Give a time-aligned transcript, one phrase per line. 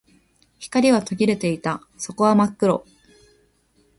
[0.59, 1.79] 光は途切れていた。
[1.95, 2.81] 底は真っ暗。